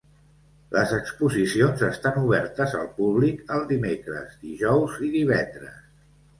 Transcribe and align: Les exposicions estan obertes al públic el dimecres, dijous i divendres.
Les 0.75 0.93
exposicions 0.95 1.83
estan 1.89 2.17
obertes 2.23 2.75
al 2.81 2.89
públic 3.03 3.55
el 3.59 3.63
dimecres, 3.75 4.35
dijous 4.49 5.01
i 5.11 5.15
divendres. 5.21 5.81